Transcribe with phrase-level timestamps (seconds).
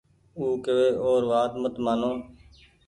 [0.37, 2.11] او ڪوي اور وآت مت مآنو